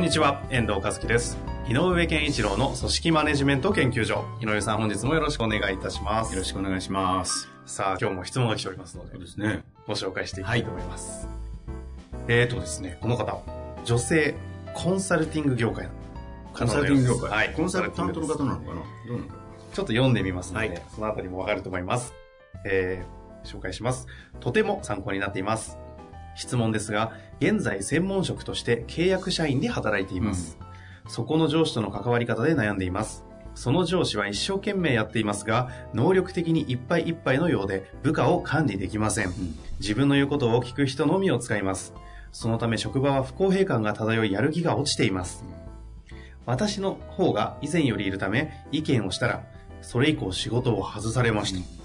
[0.00, 1.36] んにちは、遠藤和樹です。
[1.68, 4.24] 井上健一郎の組織マネジメント研究所。
[4.40, 6.32] 井上さん、本日もよろしくお願いいたします。
[6.32, 7.50] よろしくお願いします。
[7.66, 9.62] さあ、今日も質問が来ておりますのでそう、ですね。
[9.86, 11.28] ご紹介していきたいと思います。
[12.28, 13.42] えーとですね、この方、
[13.84, 14.36] 女性、
[14.72, 15.90] コンサルティング業界の
[16.54, 17.30] コンサルティング業界？
[17.30, 17.52] はい。
[17.54, 18.74] コンサルタントの方なのかな？
[19.06, 19.40] どうなんだろ
[19.74, 22.14] ちょっと読んでみますので、はいそのあたりもわかると思います。
[22.64, 24.06] えー、紹介します。
[24.40, 25.76] とても参考になっています。
[26.40, 30.58] 質問ですが、現在専門職として契約社員で働いています。
[31.06, 33.24] そこの上司との関わり方で悩んでいます。
[33.54, 39.32] その上司は一生懸命やっていますが、能力的にいっぱいいっぱいのようで、部下を管理できません。
[39.80, 41.92] 自分の言うことを聞く人のみを使います。
[42.32, 45.44] そのため職場は不公平感が漂いやる気が落ちています。
[46.46, 49.42] 私の方が以前よりいるため、意見をしたら、
[49.82, 51.79] それ以降仕事を外されました。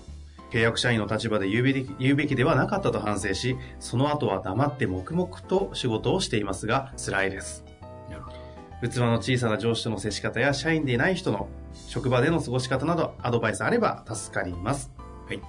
[0.52, 7.66] 契約社員の立場で言うべき言うべきではなかったと反省し、その後は黙って黙々と仕事をしていますが、辛いです。
[8.82, 11.48] 器の小さな上司との接し方や社員でない人の
[11.88, 14.92] 職場での過ごし方などアドバイスあれば助かります。
[15.28, 15.42] はい。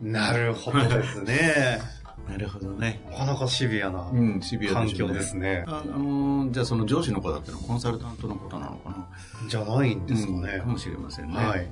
[0.00, 1.80] なるほどですね。
[2.28, 3.02] なるほどね。
[3.10, 5.64] なかなかシビアな環でしょう境ですね。
[5.66, 9.06] ああのーじゃあその上司の方ってのはコンサルタントの方なのかな？
[9.48, 10.66] じゃないんですかねうんか。
[10.66, 11.36] もしれませんね。
[11.36, 11.68] はい。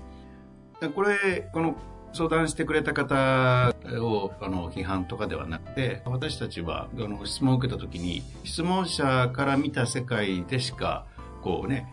[0.81, 1.77] でこれ、この
[2.12, 11.06] 相談してくれた方をあの批判とかではなくて、私たちはあの質問を受けたときに、質問者から見た世界でしか、
[11.42, 11.91] こうね、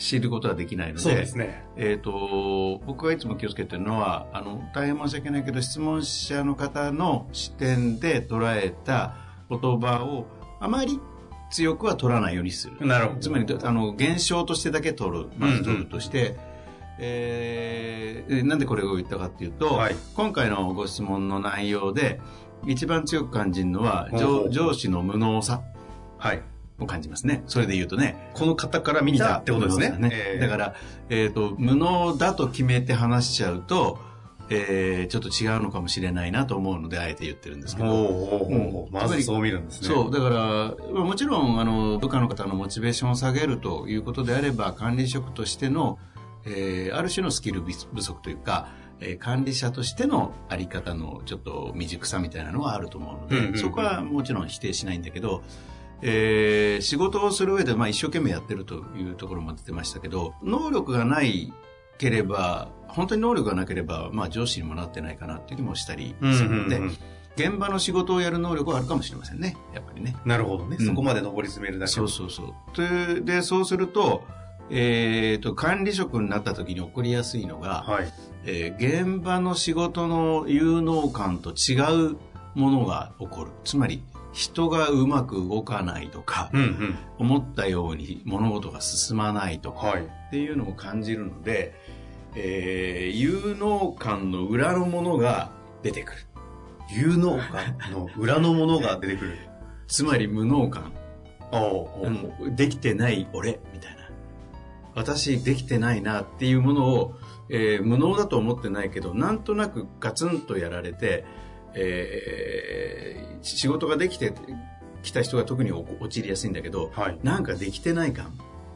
[0.00, 1.64] 知ることはできないので、ね。
[1.76, 9.14] えっ、と、僕がいつも気をつけてるのは、あの、大変申し訳ないけど、質問者の方の視点で捉えた
[9.50, 10.26] 言葉を
[10.58, 10.98] あまり
[11.50, 12.86] 強くは取らないようにする。
[12.86, 13.20] なるほど。
[13.20, 15.30] つまり、あの、現象としてだけ取る。
[15.36, 16.38] まず取るとして、
[17.00, 22.20] えーなんでこれを言ったかっていうと、はい今回のご質問の内容で、
[22.66, 25.62] 一番強く感じるのは、上上司の無能さ
[26.18, 26.42] はい。
[26.78, 27.42] を感じますね。
[27.46, 28.30] それで言うとね。
[28.34, 29.98] この方から見たってことですね。
[30.12, 30.74] えーだから、
[31.08, 33.98] えっ、と、無能だと決めて話しちゃうと、
[34.48, 37.88] えーちょっと違うのかもしれないなと思うので、あえて言ってるんですけど。
[37.88, 39.88] ほうほうほうほううんまずそう見るんですね。
[39.88, 40.36] そう、だから、
[40.92, 45.98] まあもちろん、あの、部下の方のモチベーションを下げるということであれば、管理職としての、
[46.44, 48.68] えーある種のスキル不足というか、
[49.00, 55.42] えー管理者としてのあり方のちょっと未熟さみたいなのがあると思うので、うんうんうんそこはもちろん否定しないんだけど、
[56.02, 61.52] えー仕事をする上で、まあ、一生懸命やってるというところも出てましたけど、能力がない
[61.98, 66.96] ければ、本当に能力がなければ、まあ、上司にもなってないかなっていう気もしたりうんするので、うんうん
[67.36, 70.16] 現場の仕事をやる能力はあるかもしれませんね、やっぱりね。
[70.26, 70.76] なるほどね。
[70.78, 71.92] うんそこまで上り詰めるだけ。
[71.92, 73.14] そうそうそう。
[73.16, 74.24] で、でそうすると、
[74.70, 78.12] えーと、管理職になった時に起こりやすいのが、はい。
[78.46, 81.76] えー現場の仕事の有能感と違
[82.12, 82.16] う
[82.54, 83.50] ものが起こる。
[83.64, 86.98] つまり、人がうまく動かないとか、うんうん。
[87.18, 90.02] 思ったように物事が進まないとか、はい。
[90.04, 91.74] っていうのを感じるので、
[92.36, 95.50] えー有能感の裏のものが
[95.82, 96.18] 出てくる。
[96.92, 99.38] 有能感の裏のものが出てくる。
[99.88, 100.92] つまり無能感。
[101.52, 101.88] おう
[102.40, 103.99] おうできてない俺みたいな
[104.94, 107.14] 私できてないなっていうものを、
[107.48, 111.24] えー無能だと思ってないけどなんとなくガツンとやられて、
[111.74, 114.34] えー仕事ができて
[115.02, 117.18] きた人が特にお陥りやすいんだけどはい。
[117.22, 118.30] なんかできてない感っ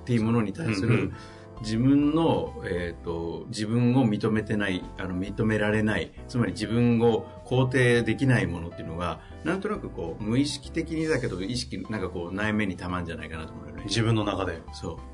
[0.04, 1.14] ていうものに対するうんうん
[1.60, 14.60] 自分の、えー、と自分を認めてないあの認められないつまり自分を肯定できないものっていうのがなんとなくこう無意識的にだけど意識なんかこう内面にたまんじゃないかなと思うよね自分の中で。
[14.72, 15.13] そうはあ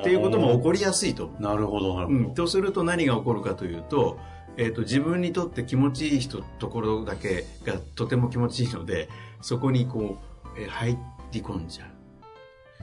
[0.00, 1.26] っていうことも起こりやすいと。
[1.26, 2.34] 思なるほど、なるう、うん、ほど。
[2.34, 4.18] とすると何が起こるかというと,、
[4.56, 9.08] えー、と自分にとって気持ちいい人ところだけがとても気持ちいいので
[9.42, 10.18] そこにこ
[10.56, 10.98] う、えー入
[11.32, 11.88] り込んじゃう。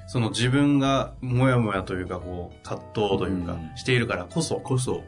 [0.07, 3.77] その自分がもやもやというか、こう、葛藤というかう、ん。
[3.77, 4.55] しているからこそ。
[4.55, 5.03] こそ。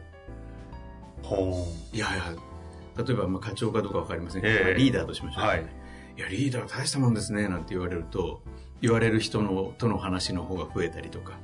[1.22, 2.34] ほいやいや
[3.02, 4.74] 例えばまあ課長かどうか分かりませんけど、ええ。
[4.74, 5.66] リーダーとしましょう、はい。
[6.16, 8.42] いやリーダー大したもんですねなんて言われると
[8.84, 11.38] 言われる人のとの話の方が増えたりとか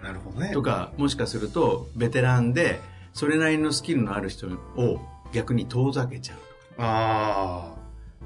[0.00, 0.04] う。
[0.04, 0.52] なるほどね。
[0.52, 2.80] とかもしかするとベテランで
[3.12, 5.00] それなりのスキルのある人を
[5.32, 6.38] 逆に遠ざけちゃう
[6.78, 7.74] あ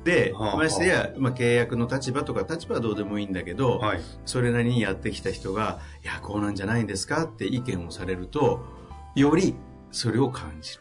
[0.05, 4.01] で、はあましてや、まあ、契約の立場とか立場はどうでもいいんだけど、はい。
[4.27, 8.67] それなりにやってきた人が、いや、こうなんじゃないんですかって意見をされると、
[9.15, 9.55] より
[9.93, 10.81] それを感じる。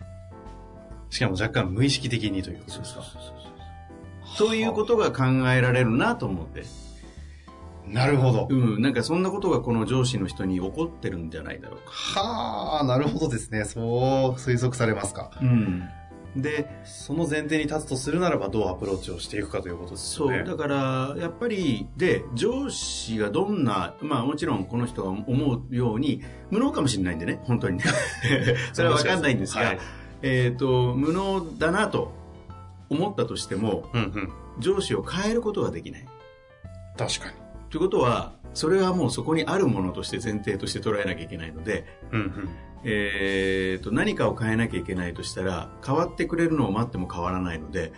[1.12, 3.04] しかも若干無意識的にということですか。
[4.38, 6.64] ということが考えられるなと思って。
[7.92, 8.48] なるほど。
[8.50, 11.92] うん、なんかそんなことがこの上司の人に起こってるんじゃないだろうか。
[11.92, 13.66] はあ、なるほどですね。
[13.66, 15.32] そう推測されますか。
[15.42, 15.90] うん。
[16.36, 20.38] で、その前提に立つとするならばどうアプローチをしていくかということですよね。
[20.38, 27.84] そう、だから、やっぱり、で、上司がどんな、まあもちろんこの人が思うように、無能かもしれないんでね、本当にね。
[28.72, 29.80] それはわかんないんですが、はい
[30.22, 32.14] えっ、と、無能だなと
[32.90, 34.34] 思ったとしても、うんうん。
[34.60, 36.06] 上司を変えることができない。
[36.98, 37.41] 確かに。
[37.72, 42.50] ということは、それはもうそこにあるものとして前提として捉えなきゃいけないので、うんうん。
[42.84, 47.94] えー、と何かを変えなきゃいけないとしたら変わってくれるのを待っても変わらないので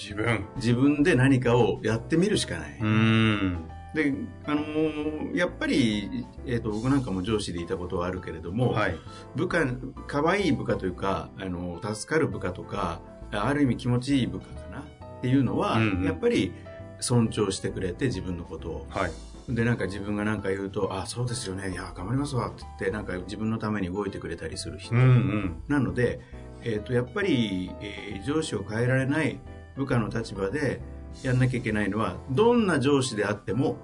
[0.00, 0.46] 自分。
[0.56, 3.68] 自分で何かをやってみるしかない、うーん。
[3.94, 4.14] で、
[4.46, 8.96] あのーやっぱり、えー、と僕なんかも上司でいたことはあるけれども、はい。
[9.34, 9.66] 部下
[10.06, 16.54] 可愛い部下というか、あの助かる部下とかある意味気持ちいい部下かなっていうのは、うんうんやっぱり
[17.00, 19.12] 尊重してくれて自分のことをはい。
[19.48, 25.62] でなんか自分が何か言うと「あそうですよねいや頑張りますわ」って言ってなんか自分のために動いてくれたりする人、うんうん。
[25.68, 26.20] なので、
[26.62, 29.38] えー、とやっぱり、えー上司を変えられない
[29.76, 30.80] 部下の立場で
[31.22, 33.76] やんなきゃいけないのはどんな上司であっても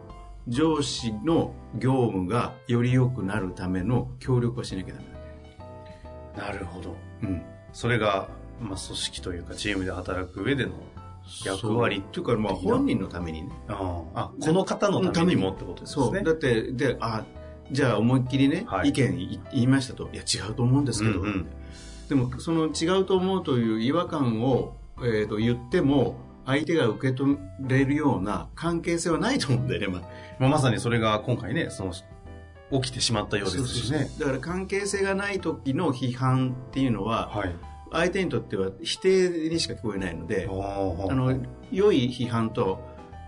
[0.49, 6.53] 上司の業務がより良くなるための協力をしなきゃダメだね。
[6.53, 6.97] なるほど。
[7.23, 7.43] うん
[7.73, 8.29] それが、
[8.61, 10.73] まあ、組織というかチームで働く上での
[11.45, 13.51] 役割っていうか、まあ、本人のためにね。
[13.69, 16.05] ああ、この方のためにもってことですね。
[16.05, 16.23] そう。
[16.23, 17.25] だって、で、あ、
[17.71, 20.09] じゃあ思いっきりね、はい意見い言いましたと。
[20.13, 21.21] いや、違うと思うんですけど。
[21.21, 21.47] うんうん
[22.13, 30.03] でも、その違うと思うという違和感を、えー、と言っても、相手が受け取れるような関係性はないと思うんだよね、まあ。
[30.39, 31.93] まあ、まさにそれが今回ね、その、
[32.83, 34.11] 起きてしまったようですしね。
[34.19, 37.57] だから関係性がない時の批判っていうのは、はい。
[37.93, 41.39] 相手にとっては否定にしか聞こえないので、ああの、
[41.71, 42.81] 良い批判と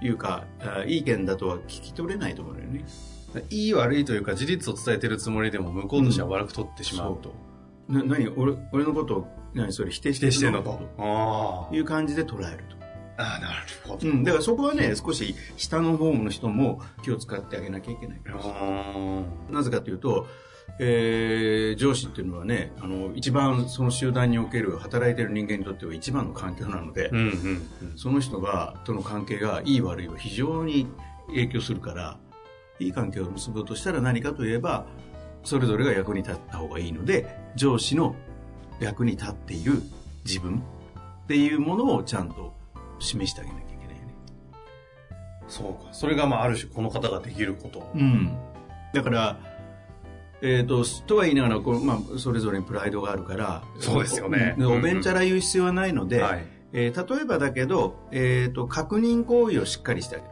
[0.03, 2.85] いうか、あいい意見だとは聞き取れないと思うよね。
[3.51, 7.35] いい悪いというか事実を伝えてるつもりでも向こうとしては悪く取ってしまうと。
[7.89, 8.29] な何？
[8.29, 9.73] 俺俺のことを何？
[9.73, 10.81] それ否定して否定してんのると。
[10.99, 12.77] あという感じで捉えると。
[13.17, 13.41] あ。
[13.41, 13.57] なる
[13.87, 14.09] ほど。
[14.09, 18.21] うん、だからそこはね、少し下の方の人も気を使ってあげなきゃいけない。
[18.27, 20.27] あなぜかというと、
[20.79, 27.99] えー上司っていうのはね、あの、一番その集団における働いてる人間にとっては一番の環境なので、ーうんうんうん。
[27.99, 30.87] その人が、との関係がいい悪いは非常に
[31.29, 32.19] 影響するから、
[32.81, 34.87] いい関係を結ぶとしたら何かといえば、
[35.45, 38.17] それぞれが役に立った方がいいので、上司の
[38.81, 39.83] 役に立っている
[40.25, 40.63] 自分
[41.25, 42.55] っていうものをちゃんと
[42.99, 44.15] 示してあげなきゃいけないよね。
[45.49, 45.93] そうか。
[45.93, 47.91] それがまあある種この方ができること。
[47.95, 48.37] うん。
[48.93, 49.39] だから、
[50.43, 56.47] えっ、と、とは言いながら、こうまあ、それぞれにプライドがあるから、そうですよねおおべんちゃら言う必要はないので、はい。
[56.73, 60.31] えー例えばだけど、えっ、と、確認行為をしっかりしてあげる。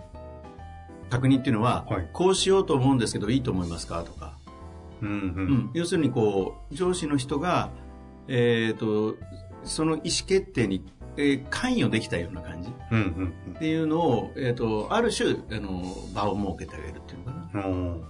[1.09, 4.03] 確認っていうのは、はいこうしようと思うんですけど、いいと思いますか？
[4.03, 4.37] とか、
[5.03, 5.13] うんう。
[5.13, 5.19] うん
[5.67, 7.71] ん要するにこう、上司の人が、
[8.29, 9.17] えっ、と、
[9.65, 10.85] その意思決定に、
[11.17, 15.83] えー関与できたような感じっうんうんていうのを、えっ、と、ある種、あの、
[16.15, 17.67] 場を設けてあげるっていうのかな。
[17.67, 18.05] うん。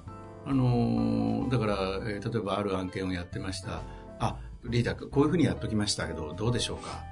[0.47, 1.75] うんあのーだから、
[2.07, 3.83] えー例えばある案件をやってました。
[4.19, 7.05] あ、リーダー君、こういうふうにやっときましたけど、どうでしょうか?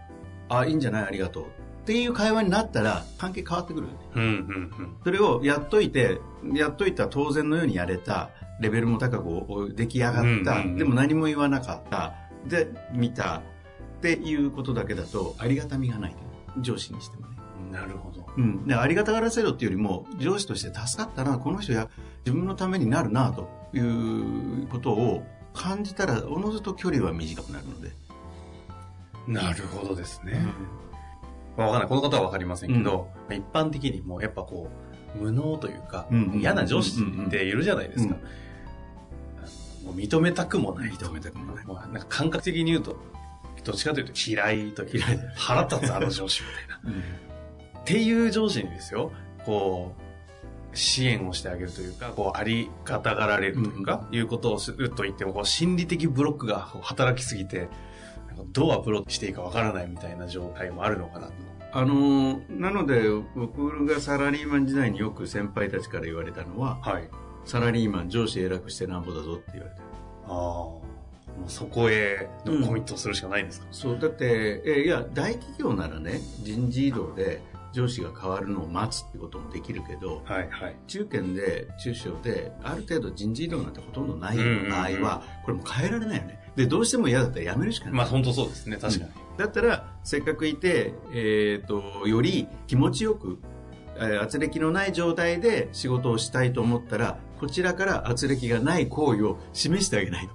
[0.49, 1.05] あ、いいんじゃない?
[1.07, 1.45] ありがとう。
[1.45, 1.47] っ
[1.85, 3.99] ていう会話になったら、関係変わってくるよね。
[4.15, 6.21] うんうんそれをやっといて、
[6.55, 12.15] やっといた当然のようにやれた、レベルも高くお出来上がった、うんうんうんでも何も言わなかった、
[12.47, 13.39] で、見た、
[13.99, 16.17] っていうことだけだと、ありがたみがない。
[16.61, 17.37] 上司にしてもね。
[17.67, 17.73] うん。
[17.73, 18.27] なるほど。
[18.37, 21.89] うん、でありがたがらせろっていうよりも上司として助かったなこの人や
[22.25, 25.25] 自分のためになるなということを
[25.55, 27.93] 感じたらおのずと距離は短くなるので、
[29.27, 30.45] なるほどですね。
[31.57, 31.89] まあわかんない。
[31.89, 34.69] この方はわかりませんけど、まあ一般的にもやっぱこ
[35.17, 38.17] う、無能というか、うんうん嫌な上司っているじゃないですか。
[39.85, 41.07] もう認めたくもないと。
[41.07, 42.97] 認めたくもないもうなんか感覚的に言うと、
[43.65, 46.49] どっちかというと嫌いと嫌い腹立つあの上司み
[46.85, 47.01] たいな。
[47.81, 49.11] っていう上司にですよ、
[49.45, 50.10] こう、
[50.73, 57.69] 支援をしてあげるというか、こう、ありがたがられるというか、いうことをすると言っても、こう、心理的ブロックが働きすぎて、
[58.53, 61.33] どうアプローチしていいかわからないみたいな状態もあるのかなと。
[61.73, 63.03] あのーなので
[63.37, 67.09] 僕がサラリーマン時代によく先輩たちから言われたのははい。
[67.45, 69.81] サラリーマン上司偉くしてなんぼだぞって言われて
[70.27, 70.33] ああ。
[70.33, 70.81] も
[71.47, 77.41] うそこへのコミットするしかないんですか、そうだって、えーいや大企業ならね人事異動で
[77.73, 80.77] 上司が変わるのを待つってこともできるけど、はいはい。
[80.87, 86.41] 中堅で中小である程度人事異動なんてほとんどない場合は、これもう変えられないよね。
[86.57, 87.95] で、どうしても嫌だったら辞めるしかない。
[87.95, 89.11] まあ本当そうですね、確かに。
[89.39, 93.39] だったら、せっかくいて、えっ、と、より気持ちよく、
[93.97, 100.33] えー圧力のない状態で仕事をしたいと思ったら、こちらから圧力がない行為を示してあげないと。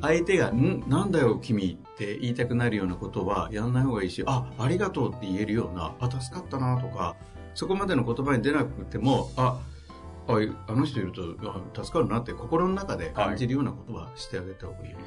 [0.00, 7.16] 相手が、んなんだよ君って言いたくなるようなことはやんない方がいいし、あ、ありがとうって言えるような、あ、助かったなとか、
[7.54, 9.60] そこまでの言葉に出なくても、あ、
[10.28, 10.34] あ
[10.68, 15.04] あの人いるとあ助かるなって心の中で感じるようなことはしてあげた方がいいよね。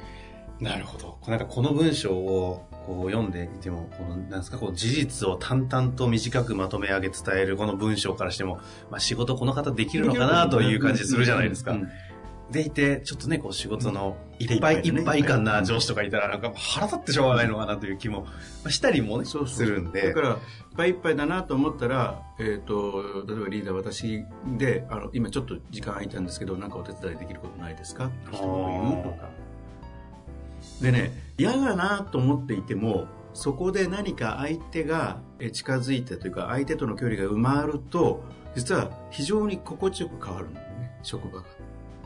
[0.62, 1.18] なるほど。
[1.26, 11.76] なんかこの文章をこう読んでいても、この、なんですか、こう事実を淡々と短くまとめ上げ伝えるこの文章からしても、まあ仕事この方できるのかなという感じするじゃないですか。
[12.50, 18.28] でいて、ちょっとね、こう仕事のいうんっぱいいいっぱい感な上司とかいたら、なんか腹立ってしょうがないのかなという気もま
[18.66, 20.08] あしたりもね、そうそうするんで。
[20.08, 20.36] だから、いっ
[20.76, 24.24] ぱいいっぱいだなと思ったら、えっ、と、例えばリーダー私
[24.58, 28.06] で、あの、今ちょっと時間空いたんですけど、なんかお手伝いできることないですか？
[28.06, 29.41] って一言言うとか。
[30.80, 38.22] でね、嫌だなと思っていても、そこで何か相手がえ近づいてというか、相手との距離が埋まると、
[38.54, 41.44] 実は非常に心地よく変わるんだよね、職場が。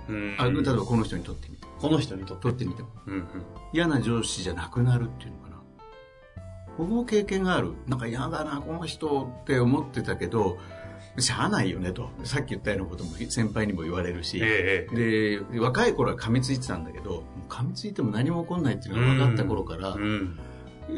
[0.08, 1.66] うんあ例えばこの人にとってみて。
[1.78, 2.42] この人にとって。
[2.44, 2.88] とってみても。
[3.06, 3.26] うんうん
[3.72, 5.56] 嫌な上司じゃなくなるっていうのかな
[6.78, 10.56] 僕も経験があるなんか嫌だなこの人って思ってたけど
[11.18, 20.38] しゃあないよねとさっき言ったようなことも先輩にも言われるし、ええで若い頃は噛みついてたんだけど噛みついても何も起こんないっていうのが分かった頃から、うん。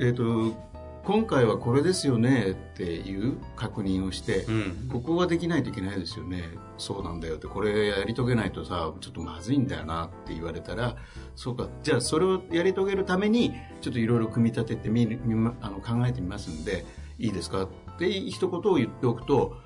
[0.00, 0.68] えっと
[1.04, 4.88] 今回はこれですよねっていう確認をして、うん。
[4.92, 6.44] ここはできないといけないですよね。
[6.76, 10.96] そうなんだよって、これやり遂げないとさ、ちょっとまずいんだよなって言われたら、
[11.34, 15.18] そうか、じゃあそれをやり遂げるために、ちょっといろいろ組み立ててみ
[15.62, 16.84] あの考えてみますんで、
[17.18, 19.56] いいですかって一言を言っておくと、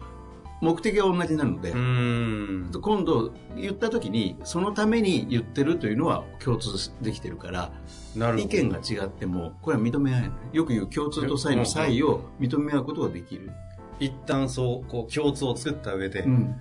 [0.62, 2.70] 目的が同じなので、うん。
[2.80, 6.70] 今度言った時に、そのために言ってるというのは共通
[7.02, 7.72] できてるから。
[8.38, 10.30] 意見が違っても、これは認め合えない。
[10.52, 13.50] よく言う共通と差異の差異を認め合うことができる。
[13.98, 16.54] 一旦そう、こう、共通を作った上で、うん、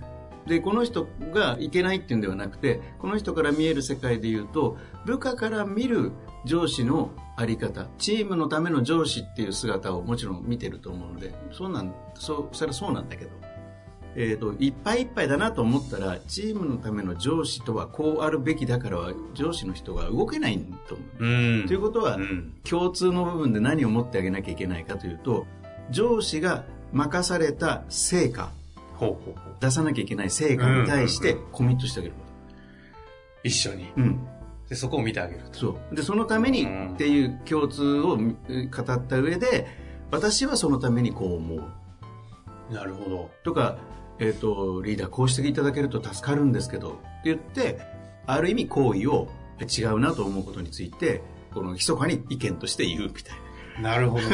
[0.46, 6.12] でこの人がいけないっていうんではなくてこの人から見える世界で言うと部下から見る
[6.44, 13.30] 上司のあり方チームのための上司っていう姿をもちろん見てると思うのでそうなんそうそれはそうなんだけど、
[14.14, 21.26] えー、といっぱいいっぱいだなと思ったらチームのための上司とはこうあるべきだからは上司の人が動けないと思う。
[21.26, 21.66] うん。
[21.66, 22.52] ということは、うん。
[22.68, 25.46] 共通の部分で何を持ってあげなきゃいけないかというと
[25.90, 28.50] 上司が任された成果
[28.94, 29.56] ほうほうほう。
[29.60, 32.22] 出さなきゃいけない成果に対してコミットしてあげるこ
[33.44, 33.86] 一緒に。
[33.86, 33.92] と。
[33.96, 34.20] うん。
[34.68, 35.58] で、そこを見てあげると。
[35.58, 35.94] そう。
[35.94, 39.66] で、そのためにうんっていう共通をえ語った上で、
[40.10, 42.72] 私はそのためにこう思う。
[42.72, 43.30] なるほど。
[43.42, 43.76] とか、
[44.18, 47.80] えっ、と、リーダーこうしていただけると助かるんですけど、って言って、
[48.26, 49.28] ある意味行為を
[49.60, 51.22] え違うなと思うことについて、
[51.54, 53.36] この密かに意見として言うみたい
[53.82, 53.90] な。
[53.90, 54.24] なるほど。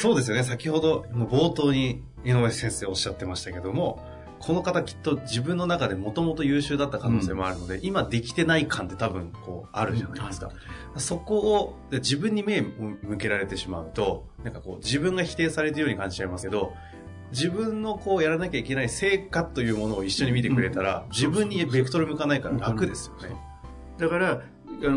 [0.00, 0.44] そうですよね。
[0.44, 4.02] 先ほど、もう冒頭に井上先生おっしゃってましたけども、
[4.40, 10.50] この方きっと自分の中でもともと優秀だった可能性もあるので、今できてない感って多分こうあるじゃないですか。
[10.96, 12.64] そこをで自分に目を
[13.02, 16.72] 向けられてしまうと、なんかこう自分が否定されてるように感じちゃいますけど、
[17.30, 23.36] 自分のこうやらなきゃいけない成果というものを一緒に見てくれたら、うん自分にベクトル向かないから楽ですよね。
[23.98, 24.42] だから、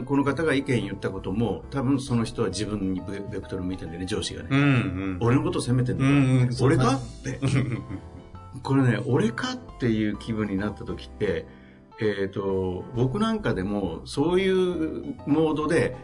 [0.06, 4.50] この方が意見言ったことも、多分その人は自分にベベクトル向いてるんだよね、上司がね。
[4.52, 5.18] うんうん。
[5.22, 6.96] 俺のことを責めてんのか、うんうん俺か？
[6.96, 7.40] って。
[8.64, 11.48] これね、俺かっていう気分になった時って、
[12.00, 15.96] えっ、と、僕なんかでもそういうモードで、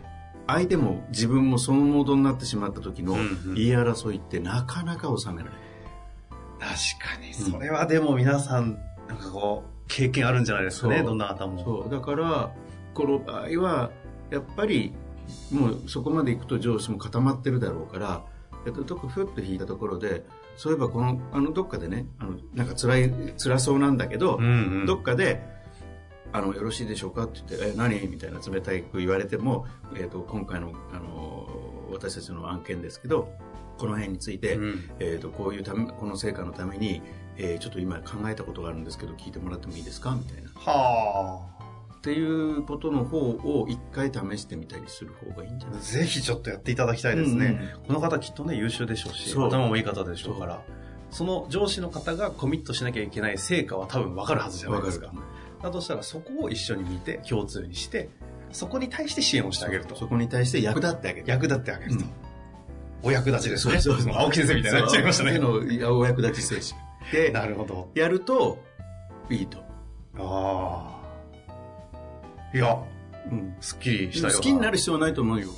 [0.48, 3.16] 相手も自分もそのモードになってしまった時の
[3.54, 5.60] 言い争いってなかなか収められない。
[6.60, 7.34] 確かに。
[7.34, 11.64] それはでも皆さん、なんかこう、経験あるんじゃないですかね、どんな方も。
[11.64, 11.90] そう。
[11.90, 12.52] だから、
[12.94, 13.92] この場合は、
[14.30, 14.94] やっぱり、
[15.52, 18.26] もうそこまで行くと上司も固まってるだろうから、
[18.66, 20.26] えっと、どっかふっと引いたところで、
[20.58, 24.50] そういえばこの、あの、どっかでね、あの、なんか辛い、辛そうなんだけど、うんう
[24.84, 24.86] ん。
[24.86, 25.44] どっかで、
[26.34, 27.24] あの、よろしいでしょうか？
[27.24, 28.06] って言って、え、何？
[28.08, 31.48] みたいな冷たく言われても、えっ、と、今回の、あの、
[31.92, 33.30] 私たちの案件ですけど、
[33.78, 37.02] この辺について、うんえっ、と、こういうため、この成果のために、
[37.38, 40.12] えーちょっと今考えたことがあるんですけど、聞いてもらってもいいですか？
[40.16, 40.50] みたいな。
[40.56, 41.40] は
[41.98, 45.80] っていうことの方を一回試してみたりする方がいいんじゃない？
[45.80, 45.82] あ。
[45.84, 47.76] ぜひちょっとやっていただきたいですね。
[47.86, 50.62] この方きっとね、優秀でしょうし、頭もいい方でしょうから、
[51.12, 55.12] その上司の方がコミットしなきゃいけない成果は多分分かるはずじゃないですか。
[55.62, 58.10] だとしたらそこを一緒に見て、共通にして、
[58.52, 59.96] そこに対して支援をしてあげると。
[59.96, 61.26] そこに対して役立ってあげる。
[61.28, 61.98] 役立ってあげると。
[62.00, 62.10] うん
[63.04, 63.80] お役立ちですね。
[63.80, 65.38] そうそうそう青木先生みたいになっちゃいましたね。
[65.38, 66.88] そういうのお役立ち精神。
[67.12, 67.92] で、 なるほど。
[67.96, 68.64] やると、
[69.30, 69.60] いいと。
[70.20, 71.02] あ
[72.54, 72.58] あ。
[72.58, 72.78] いや、
[73.32, 73.56] うん。
[73.60, 75.50] すっきりしたよう好きになる必要はないと思うよ。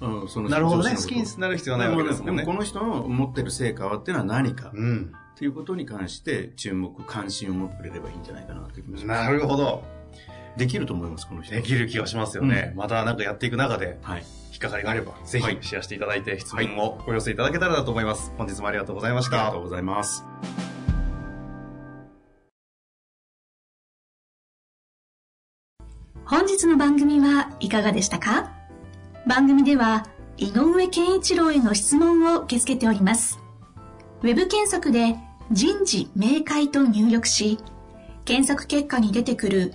[0.00, 0.96] うん、そのなるほどね。
[0.96, 2.44] 好きになる必要はないわけですもんね。
[2.44, 5.12] この人の持ってる成果はっていうのは何かうん。
[5.34, 9.24] っていうことに関して注目、関心を持ってくれればいいんじゃないかなって気もします。
[9.24, 9.82] なるほど。
[10.56, 11.54] できると思います、この人。
[11.54, 12.72] できる気がしますよね。
[12.76, 14.24] またなんかやっていく中で、はい。
[14.52, 18.32] 引っかかりがあれば、ぜひはいシェアしていただいて、質問をお寄せいただけたらなと思います。
[18.36, 19.62] 本日もありがとうございましたありがとう。
[19.62, 20.24] ございます。
[26.24, 28.52] 本日の番組はいかがでしたか？
[29.26, 30.06] 番組では
[30.38, 33.38] 井上健一郎への質問を受け付けております。
[34.22, 35.16] ウェブ検索で
[35.50, 37.58] 人事明快と入力し、
[38.24, 39.74] 検索結果に出てくる